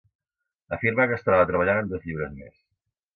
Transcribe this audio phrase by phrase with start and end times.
[0.77, 2.53] Afirma que es troba treballant en dos llibres més.